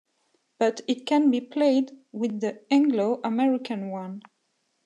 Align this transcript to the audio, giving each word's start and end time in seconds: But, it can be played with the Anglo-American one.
But, 0.57 0.81
it 0.87 1.05
can 1.05 1.29
be 1.29 1.39
played 1.39 1.91
with 2.11 2.39
the 2.39 2.63
Anglo-American 2.73 3.91
one. 3.91 4.23